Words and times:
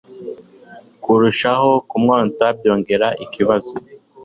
Kurushaho 1.03 1.69
kumwonsa 1.89 2.43
byongera 2.57 3.07
ikibazo 3.25 3.73